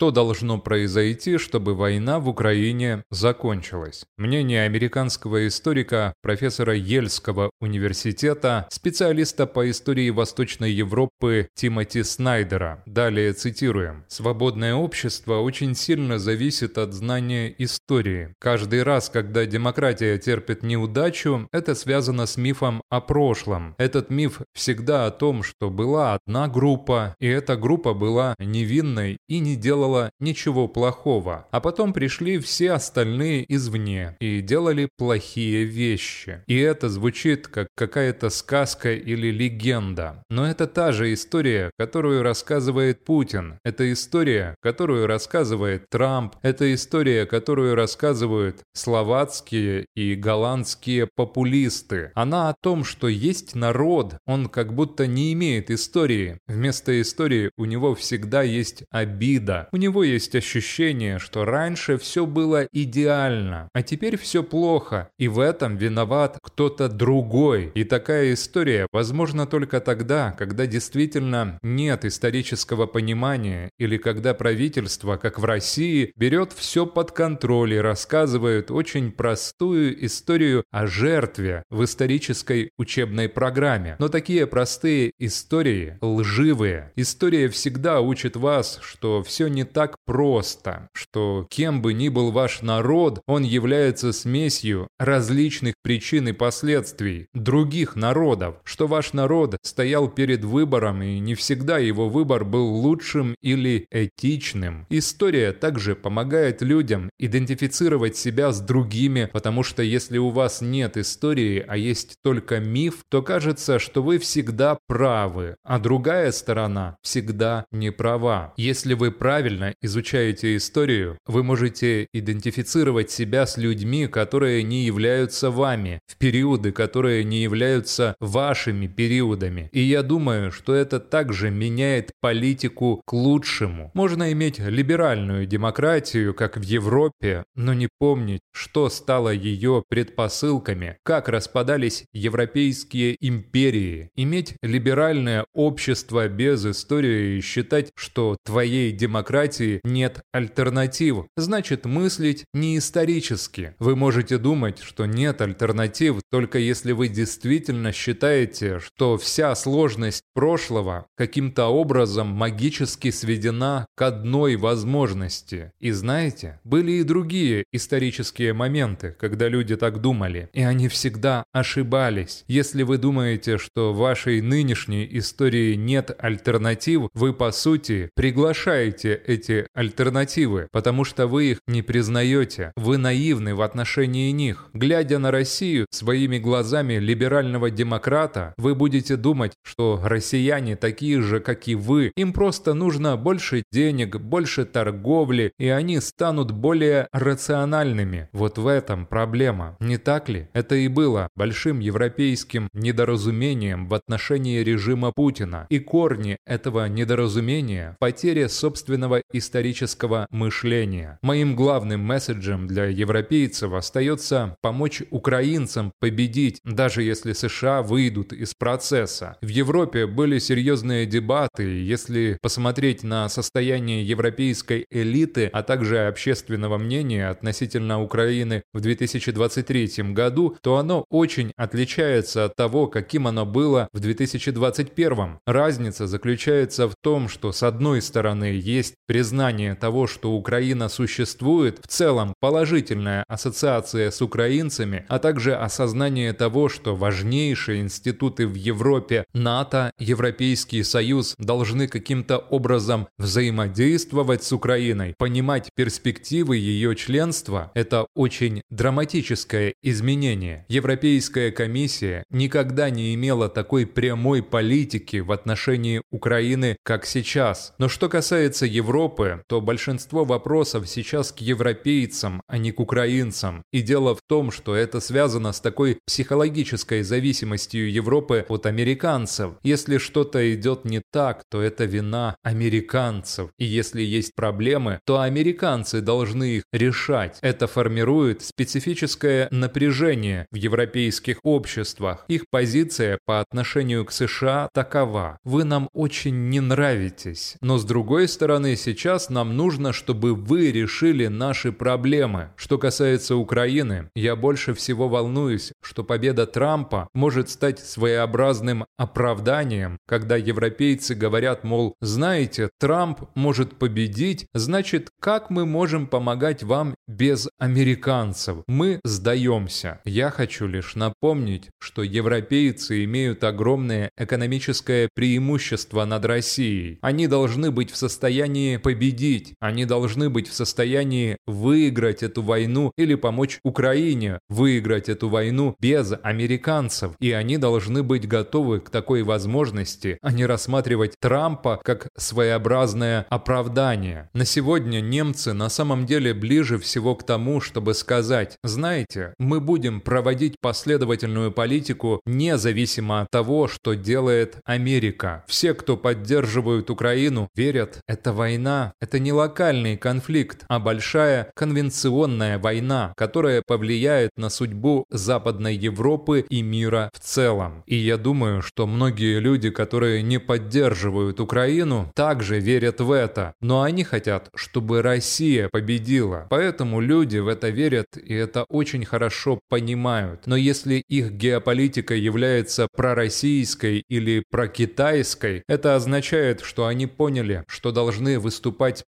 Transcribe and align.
Что 0.00 0.10
должно 0.10 0.58
произойти, 0.58 1.36
чтобы 1.36 1.74
война 1.74 2.20
в 2.20 2.28
Украине 2.30 3.04
закончилась? 3.10 4.06
Мнение 4.16 4.64
американского 4.64 5.46
историка, 5.46 6.14
профессора 6.22 6.74
Ельского 6.74 7.50
университета, 7.60 8.66
специалиста 8.70 9.46
по 9.46 9.68
истории 9.68 10.08
Восточной 10.08 10.72
Европы 10.72 11.48
Тимоти 11.54 12.02
Снайдера. 12.02 12.82
Далее 12.86 13.34
цитируем. 13.34 14.06
«Свободное 14.08 14.74
общество 14.74 15.40
очень 15.40 15.74
сильно 15.74 16.18
зависит 16.18 16.78
от 16.78 16.94
знания 16.94 17.54
истории. 17.58 18.34
Каждый 18.38 18.84
раз, 18.84 19.10
когда 19.10 19.44
демократия 19.44 20.16
терпит 20.16 20.62
неудачу, 20.62 21.46
это 21.52 21.74
связано 21.74 22.24
с 22.24 22.38
мифом 22.38 22.80
о 22.88 23.02
прошлом. 23.02 23.74
Этот 23.76 24.08
миф 24.08 24.40
всегда 24.54 25.04
о 25.04 25.10
том, 25.10 25.42
что 25.42 25.68
была 25.68 26.14
одна 26.14 26.48
группа, 26.48 27.14
и 27.20 27.26
эта 27.26 27.58
группа 27.58 27.92
была 27.92 28.34
невинной 28.38 29.18
и 29.28 29.40
не 29.40 29.56
делала 29.56 29.89
ничего 30.18 30.68
плохого. 30.68 31.46
А 31.50 31.60
потом 31.60 31.92
пришли 31.92 32.38
все 32.38 32.72
остальные 32.72 33.44
извне 33.52 34.16
и 34.20 34.40
делали 34.40 34.88
плохие 34.96 35.64
вещи. 35.64 36.42
И 36.46 36.56
это 36.58 36.88
звучит 36.88 37.48
как 37.48 37.68
какая-то 37.74 38.30
сказка 38.30 38.92
или 38.92 39.28
легенда. 39.28 40.22
Но 40.30 40.46
это 40.46 40.66
та 40.66 40.92
же 40.92 41.12
история, 41.12 41.70
которую 41.78 42.22
рассказывает 42.22 43.04
Путин. 43.04 43.58
Это 43.64 43.92
история, 43.92 44.54
которую 44.60 45.06
рассказывает 45.06 45.88
Трамп. 45.88 46.36
Это 46.42 46.72
история, 46.74 47.26
которую 47.26 47.74
рассказывают 47.74 48.62
словацкие 48.74 49.86
и 49.94 50.14
голландские 50.14 51.08
популисты. 51.14 52.12
Она 52.14 52.48
о 52.48 52.54
том, 52.60 52.84
что 52.84 53.08
есть 53.08 53.54
народ, 53.54 54.16
он 54.26 54.48
как 54.48 54.74
будто 54.74 55.06
не 55.06 55.32
имеет 55.32 55.70
истории. 55.70 56.38
Вместо 56.46 57.00
истории 57.00 57.50
у 57.56 57.64
него 57.64 57.94
всегда 57.94 58.42
есть 58.42 58.84
обида. 58.90 59.68
У 59.72 59.76
него 59.80 60.04
есть 60.04 60.36
ощущение, 60.36 61.18
что 61.18 61.44
раньше 61.44 61.98
все 61.98 62.26
было 62.26 62.68
идеально, 62.70 63.68
а 63.72 63.82
теперь 63.82 64.16
все 64.16 64.42
плохо, 64.42 65.10
и 65.18 65.26
в 65.26 65.40
этом 65.40 65.76
виноват 65.76 66.38
кто-то 66.42 66.88
другой. 66.88 67.72
И 67.74 67.84
такая 67.84 68.34
история 68.34 68.86
возможна 68.92 69.46
только 69.46 69.80
тогда, 69.80 70.32
когда 70.38 70.66
действительно 70.66 71.58
нет 71.62 72.04
исторического 72.04 72.86
понимания 72.86 73.70
или 73.78 73.96
когда 73.96 74.34
правительство, 74.34 75.16
как 75.16 75.38
в 75.38 75.44
России, 75.44 76.12
берет 76.16 76.52
все 76.52 76.86
под 76.86 77.12
контроль 77.12 77.74
и 77.74 77.78
рассказывает 77.78 78.70
очень 78.70 79.10
простую 79.10 80.04
историю 80.04 80.64
о 80.70 80.86
жертве 80.86 81.64
в 81.70 81.82
исторической 81.84 82.70
учебной 82.76 83.28
программе. 83.28 83.96
Но 83.98 84.08
такие 84.08 84.46
простые 84.46 85.12
истории 85.18 85.98
лживые. 86.02 86.92
История 86.96 87.48
всегда 87.48 88.00
учит 88.00 88.36
вас, 88.36 88.78
что 88.82 89.22
все 89.22 89.48
не 89.48 89.64
так 89.72 89.96
просто, 90.04 90.88
что 90.92 91.46
кем 91.50 91.82
бы 91.82 91.92
ни 91.92 92.08
был 92.08 92.30
ваш 92.30 92.62
народ, 92.62 93.20
он 93.26 93.42
является 93.42 94.12
смесью 94.12 94.88
различных 94.98 95.74
причин 95.82 96.28
и 96.28 96.32
последствий 96.32 97.28
других 97.34 97.96
народов, 97.96 98.56
что 98.64 98.86
ваш 98.86 99.12
народ 99.12 99.56
стоял 99.62 100.08
перед 100.08 100.44
выбором 100.44 101.02
и 101.02 101.18
не 101.18 101.34
всегда 101.34 101.78
его 101.78 102.08
выбор 102.08 102.44
был 102.44 102.66
лучшим 102.74 103.34
или 103.40 103.86
этичным. 103.90 104.86
История 104.90 105.52
также 105.52 105.94
помогает 105.94 106.62
людям 106.62 107.10
идентифицировать 107.18 108.16
себя 108.16 108.52
с 108.52 108.60
другими, 108.60 109.28
потому 109.32 109.62
что 109.62 109.82
если 109.82 110.18
у 110.18 110.30
вас 110.30 110.60
нет 110.60 110.96
истории, 110.96 111.64
а 111.66 111.76
есть 111.76 112.16
только 112.22 112.60
миф, 112.60 113.04
то 113.08 113.22
кажется, 113.22 113.78
что 113.78 114.02
вы 114.02 114.18
всегда 114.18 114.78
правы, 114.86 115.56
а 115.64 115.78
другая 115.78 116.32
сторона 116.32 116.96
всегда 117.02 117.64
не 117.70 117.90
права. 117.90 118.52
Если 118.56 118.94
вы 118.94 119.10
правильно 119.10 119.59
изучаете 119.82 120.56
историю, 120.56 121.18
вы 121.26 121.42
можете 121.42 122.06
идентифицировать 122.12 123.10
себя 123.10 123.46
с 123.46 123.56
людьми, 123.56 124.06
которые 124.06 124.62
не 124.62 124.84
являются 124.84 125.50
вами, 125.50 126.00
в 126.06 126.16
периоды, 126.16 126.72
которые 126.72 127.24
не 127.24 127.42
являются 127.42 128.14
вашими 128.20 128.86
периодами. 128.86 129.68
И 129.72 129.80
я 129.80 130.02
думаю, 130.02 130.52
что 130.52 130.74
это 130.74 131.00
также 131.00 131.50
меняет 131.50 132.12
политику 132.20 133.02
к 133.04 133.12
лучшему. 133.12 133.90
Можно 133.94 134.32
иметь 134.32 134.58
либеральную 134.58 135.46
демократию, 135.46 136.34
как 136.34 136.56
в 136.56 136.62
Европе, 136.62 137.44
но 137.54 137.74
не 137.74 137.88
помнить, 137.98 138.40
что 138.52 138.88
стало 138.88 139.30
ее 139.30 139.82
предпосылками, 139.88 140.96
как 141.02 141.28
распадались 141.28 142.04
европейские 142.12 143.16
империи. 143.20 144.10
Иметь 144.16 144.54
либеральное 144.62 145.46
общество 145.54 146.28
без 146.28 146.64
истории 146.64 147.38
и 147.38 147.40
считать, 147.40 147.90
что 147.96 148.36
твоей 148.44 148.92
демократии 148.92 149.39
нет 149.84 150.20
альтернатив, 150.32 151.26
значит 151.36 151.84
мыслить 151.86 152.44
не 152.52 152.78
исторически. 152.78 153.74
Вы 153.78 153.96
можете 153.96 154.38
думать, 154.38 154.80
что 154.80 155.06
нет 155.06 155.40
альтернатив, 155.40 156.20
только 156.30 156.58
если 156.58 156.92
вы 156.92 157.08
действительно 157.08 157.92
считаете, 157.92 158.78
что 158.78 159.16
вся 159.16 159.54
сложность 159.54 160.22
прошлого 160.34 161.06
каким-то 161.16 161.66
образом 161.66 162.28
магически 162.28 163.10
сведена 163.10 163.86
к 163.96 164.02
одной 164.02 164.56
возможности. 164.56 165.72
И 165.80 165.90
знаете, 165.90 166.60
были 166.64 166.92
и 166.92 167.02
другие 167.02 167.64
исторические 167.72 168.52
моменты, 168.52 169.16
когда 169.18 169.48
люди 169.48 169.76
так 169.76 170.00
думали, 170.00 170.48
и 170.52 170.62
они 170.62 170.88
всегда 170.88 171.44
ошибались. 171.52 172.44
Если 172.48 172.82
вы 172.82 172.98
думаете, 172.98 173.58
что 173.58 173.92
вашей 173.92 174.40
нынешней 174.40 175.08
истории 175.12 175.74
нет 175.74 176.14
альтернатив, 176.18 177.08
вы 177.14 177.32
по 177.32 177.52
сути 177.52 178.10
приглашаете 178.14 179.20
эти 179.30 179.66
альтернативы, 179.74 180.68
потому 180.72 181.04
что 181.04 181.26
вы 181.26 181.52
их 181.52 181.58
не 181.66 181.82
признаете. 181.82 182.72
Вы 182.76 182.98
наивны 182.98 183.54
в 183.54 183.62
отношении 183.62 184.30
них. 184.32 184.68
Глядя 184.74 185.18
на 185.18 185.30
Россию 185.30 185.86
своими 185.90 186.38
глазами 186.38 186.94
либерального 186.94 187.70
демократа, 187.70 188.54
вы 188.58 188.74
будете 188.74 189.16
думать, 189.16 189.52
что 189.62 190.00
россияне 190.02 190.76
такие 190.76 191.22
же, 191.22 191.40
как 191.40 191.68
и 191.68 191.74
вы. 191.74 192.12
Им 192.16 192.32
просто 192.32 192.74
нужно 192.74 193.16
больше 193.16 193.62
денег, 193.72 194.16
больше 194.16 194.64
торговли, 194.64 195.52
и 195.58 195.68
они 195.68 196.00
станут 196.00 196.50
более 196.50 197.08
рациональными. 197.12 198.28
Вот 198.32 198.58
в 198.58 198.66
этом 198.66 199.06
проблема. 199.06 199.76
Не 199.80 199.98
так 199.98 200.28
ли? 200.28 200.48
Это 200.52 200.74
и 200.74 200.88
было 200.88 201.28
большим 201.36 201.78
европейским 201.80 202.68
недоразумением 202.72 203.88
в 203.88 203.94
отношении 203.94 204.58
режима 204.58 205.12
Путина. 205.12 205.66
И 205.70 205.78
корни 205.78 206.38
этого 206.46 206.88
недоразумения– 206.88 207.96
потеря 208.00 208.48
собственного 208.48 209.19
исторического 209.32 210.26
мышления. 210.30 211.18
Моим 211.22 211.56
главным 211.56 212.00
месседжем 212.00 212.66
для 212.66 212.86
европейцев 212.86 213.72
остается 213.72 214.56
помочь 214.60 215.02
украинцам 215.10 215.92
победить, 216.00 216.60
даже 216.64 217.02
если 217.02 217.32
США 217.32 217.82
выйдут 217.82 218.32
из 218.32 218.54
процесса. 218.54 219.36
В 219.40 219.48
Европе 219.48 220.06
были 220.06 220.38
серьезные 220.38 221.06
дебаты, 221.06 221.62
если 221.62 222.38
посмотреть 222.42 223.02
на 223.02 223.28
состояние 223.28 224.04
европейской 224.04 224.86
элиты, 224.90 225.46
а 225.52 225.62
также 225.62 226.06
общественного 226.06 226.78
мнения 226.78 227.28
относительно 227.28 228.02
Украины 228.02 228.62
в 228.72 228.80
2023 228.80 230.12
году, 230.12 230.56
то 230.62 230.76
оно 230.76 231.04
очень 231.10 231.52
отличается 231.56 232.44
от 232.44 232.56
того, 232.56 232.86
каким 232.86 233.26
оно 233.26 233.46
было 233.46 233.88
в 233.92 234.00
2021. 234.00 235.38
Разница 235.46 236.06
заключается 236.06 236.88
в 236.88 236.94
том, 237.00 237.28
что 237.28 237.52
с 237.52 237.62
одной 237.62 238.02
стороны 238.02 238.44
есть 238.44 238.94
признание 239.20 239.74
того, 239.74 240.06
что 240.06 240.32
Украина 240.32 240.88
существует, 240.88 241.78
в 241.84 241.88
целом 241.88 242.32
положительная 242.40 243.22
ассоциация 243.28 244.10
с 244.10 244.22
украинцами, 244.22 245.04
а 245.08 245.18
также 245.18 245.54
осознание 245.54 246.32
того, 246.32 246.70
что 246.70 246.96
важнейшие 246.96 247.82
институты 247.82 248.46
в 248.46 248.54
Европе, 248.54 249.26
НАТО, 249.34 249.92
Европейский 249.98 250.82
Союз 250.82 251.34
должны 251.36 251.86
каким-то 251.86 252.38
образом 252.38 253.08
взаимодействовать 253.18 254.42
с 254.42 254.52
Украиной, 254.54 255.14
понимать 255.18 255.68
перспективы 255.74 256.56
ее 256.56 256.96
членства– 256.96 257.72
это 257.74 258.06
очень 258.14 258.62
драматическое 258.70 259.74
изменение. 259.82 260.64
Европейская 260.70 261.50
комиссия 261.50 262.24
никогда 262.30 262.88
не 262.88 263.14
имела 263.14 263.50
такой 263.50 263.84
прямой 263.86 264.42
политики 264.42 265.18
в 265.18 265.30
отношении 265.30 266.00
Украины, 266.10 266.78
как 266.82 267.04
сейчас. 267.04 267.74
Но 267.76 267.90
что 267.90 268.08
касается 268.08 268.64
Европы, 268.64 269.09
то 269.46 269.60
большинство 269.60 270.24
вопросов 270.24 270.88
сейчас 270.88 271.32
к 271.32 271.38
европейцам, 271.38 272.42
а 272.46 272.58
не 272.58 272.72
к 272.72 272.80
украинцам. 272.80 273.62
И 273.72 273.82
дело 273.82 274.14
в 274.14 274.20
том, 274.26 274.50
что 274.50 274.74
это 274.74 275.00
связано 275.00 275.52
с 275.52 275.60
такой 275.60 275.98
психологической 276.06 277.02
зависимостью 277.02 277.90
Европы 277.90 278.46
от 278.48 278.66
американцев. 278.66 279.52
Если 279.62 279.98
что-то 279.98 280.54
идет 280.54 280.84
не 280.84 281.02
так, 281.12 281.42
то 281.50 281.60
это 281.60 281.84
вина 281.84 282.36
американцев. 282.42 283.50
И 283.58 283.64
если 283.64 284.02
есть 284.02 284.34
проблемы, 284.34 285.00
то 285.04 285.20
американцы 285.20 286.00
должны 286.00 286.56
их 286.56 286.62
решать. 286.72 287.38
Это 287.42 287.66
формирует 287.66 288.42
специфическое 288.42 289.48
напряжение 289.50 290.46
в 290.50 290.56
европейских 290.56 291.40
обществах. 291.42 292.24
Их 292.28 292.44
позиция 292.50 293.18
по 293.24 293.40
отношению 293.40 294.04
к 294.04 294.12
США 294.12 294.68
такова. 294.72 295.38
Вы 295.44 295.64
нам 295.64 295.88
очень 295.92 296.48
не 296.48 296.60
нравитесь. 296.60 297.56
Но 297.60 297.78
с 297.78 297.84
другой 297.84 298.28
стороны, 298.28 298.76
сейчас 298.76 298.99
сейчас 299.00 299.30
нам 299.30 299.56
нужно, 299.56 299.94
чтобы 299.94 300.34
вы 300.34 300.70
решили 300.70 301.26
наши 301.26 301.72
проблемы. 301.72 302.50
Что 302.56 302.76
касается 302.76 303.34
Украины, 303.34 304.10
я 304.14 304.36
больше 304.36 304.74
всего 304.74 305.08
волнуюсь, 305.08 305.72
что 305.82 306.04
победа 306.04 306.46
Трампа 306.46 307.08
может 307.14 307.48
стать 307.48 307.78
своеобразным 307.78 308.84
оправданием, 308.98 309.96
когда 310.06 310.36
европейцы 310.36 311.14
говорят, 311.14 311.64
мол, 311.64 311.94
знаете, 312.02 312.68
Трамп 312.78 313.20
может 313.34 313.78
победить, 313.78 314.44
значит, 314.52 315.08
как 315.18 315.48
мы 315.48 315.64
можем 315.64 316.06
помогать 316.06 316.62
вам 316.62 316.94
без 317.08 317.48
американцев? 317.58 318.58
Мы 318.66 319.00
сдаемся. 319.02 320.00
Я 320.04 320.28
хочу 320.28 320.66
лишь 320.66 320.94
напомнить, 320.94 321.70
что 321.78 322.02
европейцы 322.02 323.02
имеют 323.04 323.44
огромное 323.44 324.10
экономическое 324.18 325.08
преимущество 325.14 326.04
над 326.04 326.26
Россией. 326.26 326.98
Они 327.00 327.26
должны 327.28 327.70
быть 327.70 327.90
в 327.90 327.96
состоянии 327.96 328.76
победить, 328.90 329.54
они 329.60 329.84
должны 329.84 330.30
быть 330.30 330.48
в 330.48 330.52
состоянии 330.52 331.36
выиграть 331.46 332.24
эту 332.24 332.42
войну 332.42 332.90
или 332.98 333.14
помочь 333.14 333.60
Украине 333.62 334.40
выиграть 334.48 335.08
эту 335.08 335.28
войну 335.28 335.76
без 335.78 336.12
американцев. 336.24 337.12
И 337.20 337.30
они 337.30 337.56
должны 337.56 338.02
быть 338.02 338.26
готовы 338.26 338.80
к 338.80 338.90
такой 338.90 339.22
возможности, 339.22 340.18
а 340.22 340.32
не 340.32 340.44
рассматривать 340.44 341.14
Трампа 341.20 341.80
как 341.84 342.08
своеобразное 342.16 343.26
оправдание. 343.30 344.28
На 344.34 344.44
сегодня 344.44 345.00
немцы 345.00 345.52
на 345.52 345.68
самом 345.68 346.04
деле 346.04 346.34
ближе 346.34 346.76
всего 346.78 347.14
к 347.14 347.24
тому, 347.24 347.60
чтобы 347.60 347.94
сказать, 347.94 348.58
знаете, 348.64 349.34
мы 349.38 349.60
будем 349.60 350.00
проводить 350.00 350.56
последовательную 350.60 351.52
политику 351.52 352.20
независимо 352.26 353.20
от 353.20 353.30
того, 353.30 353.68
что 353.68 353.94
делает 353.94 354.56
Америка. 354.64 355.44
Все, 355.46 355.74
кто 355.74 355.96
поддерживают 355.96 356.90
Украину, 356.90 357.48
верят, 357.54 358.00
это 358.08 358.32
война, 358.32 358.79
это 359.00 359.18
не 359.18 359.32
локальный 359.32 359.96
конфликт, 359.96 360.64
а 360.68 360.78
большая 360.78 361.50
конвенционная 361.54 362.58
война, 362.58 363.12
которая 363.16 363.62
повлияет 363.66 364.30
на 364.36 364.50
судьбу 364.50 365.04
Западной 365.10 365.74
Европы 365.76 366.44
и 366.48 366.62
мира 366.62 367.10
в 367.14 367.20
целом. 367.20 367.82
И 367.86 367.96
я 367.96 368.16
думаю, 368.16 368.62
что 368.62 368.86
многие 368.86 369.38
люди, 369.40 369.70
которые 369.70 370.22
не 370.22 370.38
поддерживают 370.38 371.40
Украину, 371.40 372.10
также 372.14 372.60
верят 372.60 373.00
в 373.00 373.10
это. 373.12 373.54
Но 373.60 373.82
они 373.82 374.04
хотят, 374.04 374.48
чтобы 374.54 375.02
Россия 375.02 375.68
победила. 375.68 376.46
Поэтому 376.50 377.00
люди 377.00 377.38
в 377.38 377.48
это 377.48 377.68
верят, 377.68 378.16
и 378.16 378.34
это 378.34 378.64
очень 378.64 379.04
хорошо 379.04 379.60
понимают. 379.68 380.46
Но 380.46 380.56
если 380.56 381.02
их 381.08 381.32
геополитика 381.32 382.14
является 382.14 382.88
пророссийской 382.94 384.04
или 384.08 384.42
прокитайской, 384.50 385.62
это 385.68 385.96
означает, 385.96 386.60
что 386.60 386.86
они 386.86 387.06
поняли, 387.06 387.64
что 387.68 387.92
должны 387.92 388.38
выступать 388.38 388.59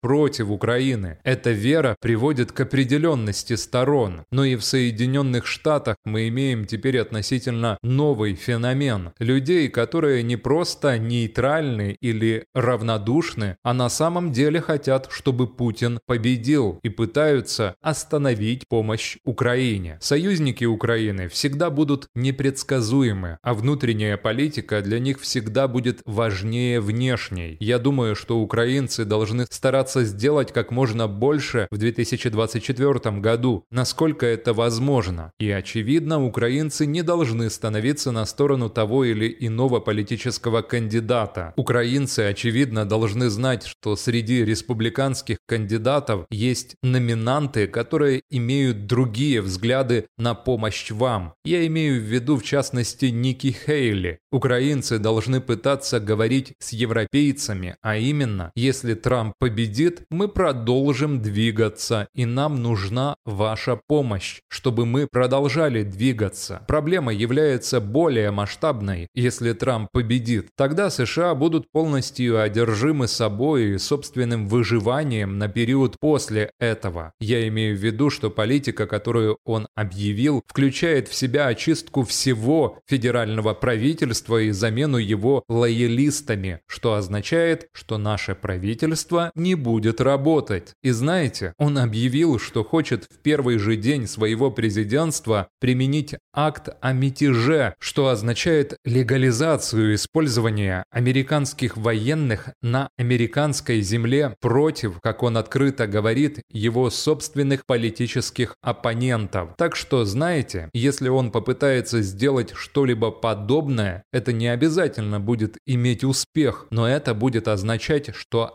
против 0.00 0.50
Украины. 0.50 1.18
Эта 1.24 1.50
вера 1.50 1.96
приводит 2.00 2.52
к 2.52 2.60
определенности 2.60 3.54
сторон. 3.54 4.24
Но 4.30 4.44
и 4.44 4.56
в 4.56 4.64
Соединенных 4.64 5.46
Штатах 5.46 5.96
мы 6.04 6.28
имеем 6.28 6.64
теперь 6.64 6.98
относительно 6.98 7.78
новый 7.82 8.34
феномен. 8.34 9.12
Людей, 9.18 9.68
которые 9.68 10.22
не 10.22 10.36
просто 10.36 10.98
нейтральны 10.98 11.96
или 12.00 12.44
равнодушны, 12.54 13.56
а 13.62 13.74
на 13.74 13.88
самом 13.88 14.32
деле 14.32 14.60
хотят, 14.60 15.08
чтобы 15.10 15.46
Путин 15.46 16.00
победил 16.06 16.78
и 16.82 16.88
пытаются 16.88 17.74
остановить 17.80 18.68
помощь 18.68 19.18
Украине. 19.24 19.98
Союзники 20.00 20.64
Украины 20.64 21.28
всегда 21.28 21.70
будут 21.70 22.08
непредсказуемы, 22.14 23.38
а 23.42 23.54
внутренняя 23.54 24.16
политика 24.16 24.80
для 24.82 24.98
них 24.98 25.20
всегда 25.20 25.68
будет 25.68 26.00
важнее 26.04 26.80
внешней. 26.80 27.56
Я 27.60 27.78
думаю, 27.78 28.14
что 28.16 28.40
украинцы 28.40 29.04
должны 29.04 29.37
стараться 29.50 30.04
сделать 30.04 30.52
как 30.52 30.70
можно 30.70 31.08
больше 31.08 31.68
в 31.70 31.78
2024 31.78 33.18
году, 33.20 33.64
насколько 33.70 34.26
это 34.26 34.52
возможно. 34.52 35.32
И 35.38 35.50
очевидно, 35.50 36.24
украинцы 36.24 36.86
не 36.86 37.02
должны 37.02 37.50
становиться 37.50 38.12
на 38.12 38.24
сторону 38.26 38.70
того 38.70 39.04
или 39.04 39.34
иного 39.40 39.80
политического 39.80 40.62
кандидата. 40.62 41.52
Украинцы, 41.56 42.20
очевидно, 42.20 42.84
должны 42.84 43.28
знать, 43.28 43.66
что 43.66 43.96
среди 43.96 44.44
республиканских 44.44 45.38
кандидатов 45.46 46.26
есть 46.30 46.76
номинанты, 46.82 47.66
которые 47.66 48.22
имеют 48.30 48.86
другие 48.86 49.40
взгляды 49.40 50.06
на 50.16 50.34
помощь 50.34 50.90
вам. 50.90 51.34
Я 51.44 51.66
имею 51.66 52.00
в 52.00 52.04
виду, 52.04 52.36
в 52.36 52.42
частности, 52.42 53.06
Ники 53.06 53.56
Хейли. 53.66 54.18
Украинцы 54.30 54.98
должны 54.98 55.40
пытаться 55.40 56.00
говорить 56.00 56.52
с 56.58 56.72
европейцами, 56.72 57.76
а 57.82 57.96
именно, 57.96 58.52
если 58.54 58.94
Трамп 58.94 59.27
победит, 59.38 60.02
мы 60.10 60.28
продолжим 60.28 61.20
двигаться, 61.20 62.08
и 62.14 62.24
нам 62.24 62.62
нужна 62.62 63.16
ваша 63.24 63.80
помощь, 63.86 64.40
чтобы 64.48 64.86
мы 64.86 65.06
продолжали 65.06 65.82
двигаться. 65.82 66.62
Проблема 66.66 67.12
является 67.12 67.80
более 67.80 68.30
масштабной, 68.30 69.08
если 69.14 69.52
Трамп 69.52 69.88
победит. 69.92 70.48
Тогда 70.56 70.90
США 70.90 71.34
будут 71.34 71.70
полностью 71.70 72.40
одержимы 72.40 73.08
собой 73.08 73.74
и 73.74 73.78
собственным 73.78 74.48
выживанием 74.48 75.38
на 75.38 75.48
период 75.48 75.96
после 76.00 76.50
этого. 76.58 77.12
Я 77.20 77.46
имею 77.48 77.76
в 77.76 77.80
виду, 77.80 78.10
что 78.10 78.30
политика, 78.30 78.86
которую 78.86 79.38
он 79.44 79.68
объявил, 79.74 80.42
включает 80.46 81.08
в 81.08 81.14
себя 81.14 81.46
очистку 81.46 82.02
всего 82.02 82.78
федерального 82.86 83.54
правительства 83.54 84.40
и 84.40 84.50
замену 84.50 84.98
его 84.98 85.42
лоялистами, 85.48 86.60
что 86.66 86.94
означает, 86.94 87.68
что 87.72 87.98
наше 87.98 88.34
правительство 88.34 89.17
не 89.34 89.54
будет 89.54 90.00
работать. 90.00 90.72
И 90.82 90.90
знаете, 90.90 91.52
он 91.58 91.78
объявил, 91.78 92.38
что 92.38 92.64
хочет 92.64 93.04
в 93.04 93.18
первый 93.22 93.58
же 93.58 93.76
день 93.76 94.06
своего 94.06 94.50
президентства 94.50 95.48
применить 95.60 96.14
акт 96.32 96.68
о 96.80 96.92
мятеже, 96.92 97.74
что 97.78 98.08
означает 98.08 98.76
легализацию 98.84 99.94
использования 99.94 100.84
американских 100.90 101.76
военных 101.76 102.50
на 102.62 102.88
американской 102.96 103.80
земле 103.80 104.36
против, 104.40 105.00
как 105.00 105.22
он 105.22 105.36
открыто 105.36 105.86
говорит, 105.86 106.40
его 106.50 106.90
собственных 106.90 107.66
политических 107.66 108.56
оппонентов. 108.62 109.50
Так 109.56 109.76
что, 109.76 110.04
знаете, 110.04 110.70
если 110.72 111.08
он 111.08 111.30
попытается 111.30 112.02
сделать 112.02 112.52
что-либо 112.54 113.10
подобное, 113.10 114.04
это 114.12 114.32
не 114.32 114.48
обязательно 114.48 115.20
будет 115.20 115.58
иметь 115.66 116.04
успех, 116.04 116.66
но 116.70 116.88
это 116.88 117.14
будет 117.14 117.48
означать, 117.48 118.14
что 118.14 118.52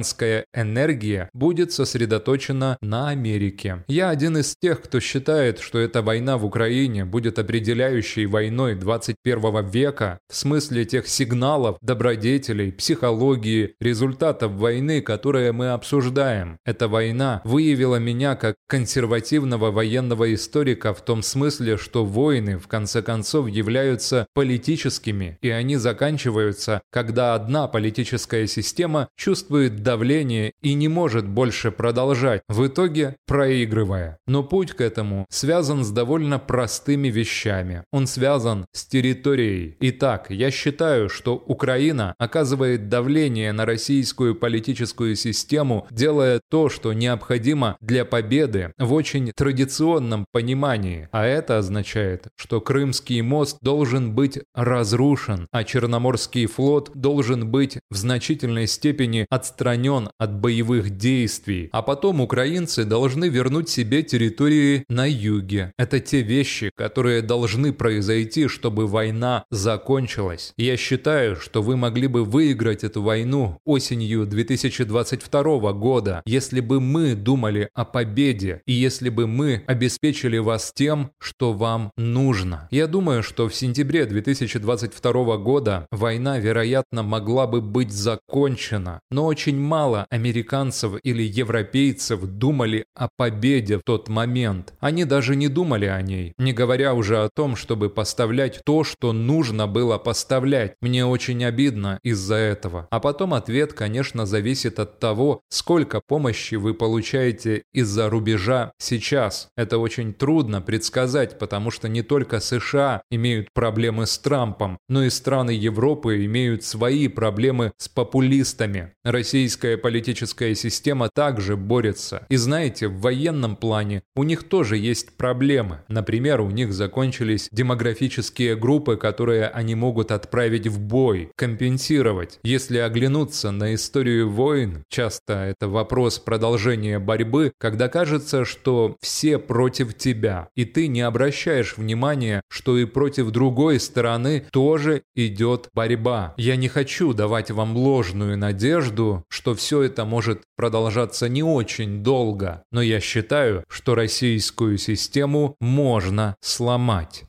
американская 0.00 0.46
энергия 0.54 1.28
будет 1.34 1.72
сосредоточена 1.72 2.78
на 2.80 3.08
Америке. 3.08 3.84
Я 3.86 4.08
один 4.08 4.38
из 4.38 4.56
тех, 4.56 4.80
кто 4.80 4.98
считает, 5.00 5.58
что 5.58 5.78
эта 5.78 6.02
война 6.02 6.38
в 6.38 6.44
Украине 6.44 7.04
будет 7.04 7.38
определяющей 7.38 8.26
войной 8.26 8.74
21 8.74 9.66
века 9.66 10.18
в 10.28 10.36
смысле 10.36 10.84
тех 10.84 11.06
сигналов, 11.06 11.76
добродетелей, 11.82 12.72
психологии, 12.72 13.74
результатов 13.80 14.52
войны, 14.52 15.02
которые 15.02 15.52
мы 15.52 15.70
обсуждаем. 15.70 16.56
Эта 16.64 16.88
война 16.88 17.42
выявила 17.44 17.96
меня 17.96 18.36
как 18.36 18.56
консервативного 18.68 19.70
военного 19.70 20.32
историка 20.32 20.94
в 20.94 21.04
том 21.04 21.22
смысле, 21.22 21.76
что 21.76 22.04
войны 22.04 22.58
в 22.58 22.68
конце 22.68 23.02
концов 23.02 23.48
являются 23.48 24.26
политическими, 24.34 25.38
и 25.42 25.50
они 25.50 25.76
заканчиваются, 25.76 26.80
когда 26.90 27.34
одна 27.34 27.68
политическая 27.68 28.46
система 28.46 29.08
чувствует 29.16 29.82
давление 29.90 30.52
и 30.62 30.74
не 30.74 30.86
может 30.86 31.26
больше 31.26 31.72
продолжать, 31.72 32.42
в 32.48 32.64
итоге 32.64 33.16
проигрывая. 33.26 34.18
Но 34.28 34.44
путь 34.44 34.70
к 34.70 34.80
этому 34.80 35.26
связан 35.30 35.82
с 35.82 35.90
довольно 35.90 36.38
простыми 36.38 37.08
вещами. 37.08 37.82
Он 37.90 38.06
связан 38.06 38.66
с 38.70 38.86
территорией. 38.86 39.76
Итак, 39.80 40.30
я 40.30 40.52
считаю, 40.52 41.08
что 41.08 41.34
Украина 41.34 42.14
оказывает 42.18 42.88
давление 42.88 43.50
на 43.50 43.66
российскую 43.66 44.36
политическую 44.36 45.16
систему, 45.16 45.88
делая 45.90 46.40
то, 46.48 46.68
что 46.68 46.92
необходимо 46.92 47.76
для 47.80 48.04
победы 48.04 48.72
в 48.78 48.92
очень 48.92 49.32
традиционном 49.32 50.24
понимании. 50.30 51.08
А 51.10 51.24
это 51.24 51.58
означает, 51.58 52.28
что 52.36 52.60
Крымский 52.60 53.22
мост 53.22 53.58
должен 53.60 54.14
быть 54.14 54.38
разрушен, 54.54 55.48
а 55.50 55.64
Черноморский 55.64 56.46
флот 56.46 56.92
должен 56.94 57.50
быть 57.50 57.78
в 57.90 57.96
значительной 57.96 58.68
степени 58.68 59.26
отстранен 59.28 59.79
от 60.18 60.32
боевых 60.32 60.90
действий. 60.96 61.68
А 61.72 61.82
потом 61.82 62.20
украинцы 62.20 62.84
должны 62.84 63.28
вернуть 63.28 63.68
себе 63.68 64.02
территории 64.02 64.84
на 64.88 65.06
юге. 65.06 65.72
Это 65.78 66.00
те 66.00 66.22
вещи, 66.22 66.70
которые 66.76 67.22
должны 67.22 67.72
произойти, 67.72 68.48
чтобы 68.48 68.86
война 68.86 69.44
закончилась. 69.50 70.52
Я 70.56 70.76
считаю, 70.76 71.36
что 71.36 71.62
вы 71.62 71.76
могли 71.76 72.06
бы 72.06 72.24
выиграть 72.24 72.84
эту 72.84 73.02
войну 73.02 73.58
осенью 73.64 74.26
2022 74.26 75.72
года, 75.72 76.22
если 76.26 76.60
бы 76.60 76.80
мы 76.80 77.14
думали 77.14 77.70
о 77.74 77.84
победе 77.84 78.62
и 78.66 78.72
если 78.72 79.08
бы 79.08 79.26
мы 79.26 79.62
обеспечили 79.66 80.38
вас 80.38 80.72
тем, 80.74 81.12
что 81.18 81.52
вам 81.52 81.92
нужно. 81.96 82.68
Я 82.70 82.86
думаю, 82.86 83.22
что 83.22 83.48
в 83.48 83.54
сентябре 83.54 84.06
2022 84.06 85.36
года 85.38 85.86
война, 85.90 86.38
вероятно, 86.38 87.02
могла 87.02 87.46
бы 87.46 87.60
быть 87.60 87.92
закончена, 87.92 89.00
но 89.10 89.26
очень 89.26 89.58
мало 89.70 90.04
американцев 90.10 90.94
или 91.04 91.22
европейцев 91.22 92.20
думали 92.22 92.86
о 92.96 93.08
победе 93.16 93.78
в 93.78 93.82
тот 93.84 94.08
момент. 94.08 94.74
Они 94.80 95.04
даже 95.04 95.36
не 95.36 95.46
думали 95.46 95.86
о 95.86 96.02
ней, 96.02 96.32
не 96.38 96.52
говоря 96.52 96.92
уже 96.92 97.22
о 97.22 97.28
том, 97.32 97.54
чтобы 97.54 97.88
поставлять 97.88 98.62
то, 98.64 98.82
что 98.82 99.12
нужно 99.12 99.68
было 99.68 99.96
поставлять. 99.98 100.74
Мне 100.80 101.06
очень 101.06 101.44
обидно 101.44 102.00
из-за 102.02 102.34
этого. 102.34 102.88
А 102.90 102.98
потом 102.98 103.32
ответ, 103.32 103.72
конечно, 103.72 104.26
зависит 104.26 104.80
от 104.80 104.98
того, 104.98 105.40
сколько 105.50 106.00
помощи 106.04 106.56
вы 106.56 106.74
получаете 106.74 107.62
из-за 107.72 108.10
рубежа 108.10 108.72
сейчас. 108.78 109.50
Это 109.56 109.78
очень 109.78 110.12
трудно 110.12 110.60
предсказать, 110.60 111.38
потому 111.38 111.70
что 111.70 111.88
не 111.88 112.02
только 112.02 112.40
США 112.40 113.02
имеют 113.08 113.52
проблемы 113.54 114.06
с 114.06 114.18
Трампом, 114.18 114.78
но 114.88 115.04
и 115.04 115.10
страны 115.10 115.52
Европы 115.52 116.24
имеют 116.24 116.64
свои 116.64 117.06
проблемы 117.06 117.70
с 117.78 117.88
популистами. 117.88 118.94
Российская 119.04 119.59
политическая 119.60 120.54
система 120.54 121.08
также 121.08 121.56
борется. 121.56 122.26
И 122.28 122.36
знаете, 122.36 122.88
в 122.88 123.00
военном 123.00 123.56
плане 123.56 124.02
у 124.16 124.24
них 124.24 124.44
тоже 124.44 124.76
есть 124.76 125.16
проблемы. 125.16 125.80
Например, 125.88 126.40
у 126.40 126.50
них 126.50 126.72
закончились 126.72 127.48
демографические 127.52 128.56
группы, 128.56 128.96
которые 128.96 129.48
они 129.48 129.74
могут 129.74 130.12
отправить 130.12 130.66
в 130.66 130.80
бой, 130.80 131.30
компенсировать. 131.36 132.38
Если 132.42 132.78
оглянуться 132.78 133.50
на 133.50 133.74
историю 133.74 134.30
войн, 134.30 134.84
часто 134.88 135.34
это 135.34 135.68
вопрос 135.68 136.18
продолжения 136.18 136.98
борьбы, 136.98 137.52
когда 137.58 137.88
кажется, 137.88 138.44
что 138.44 138.96
все 139.00 139.38
против 139.38 139.96
тебя, 139.96 140.48
и 140.56 140.64
ты 140.64 140.88
не 140.88 141.00
обращаешь 141.00 141.76
внимания, 141.76 142.42
что 142.48 142.78
и 142.78 142.84
против 142.84 143.30
другой 143.30 143.80
стороны 143.80 144.44
тоже 144.50 145.02
идет 145.14 145.68
борьба. 145.74 146.34
Я 146.36 146.56
не 146.56 146.68
хочу 146.68 147.12
давать 147.12 147.50
вам 147.50 147.76
ложную 147.76 148.36
надежду, 148.36 149.24
что 149.40 149.54
все 149.54 149.80
это 149.80 150.04
может 150.04 150.42
продолжаться 150.54 151.26
не 151.26 151.42
очень 151.42 152.02
долго, 152.02 152.62
но 152.70 152.82
я 152.82 153.00
считаю, 153.00 153.64
что 153.70 153.94
российскую 153.94 154.76
систему 154.76 155.56
можно 155.60 156.36
сломать. 156.42 157.24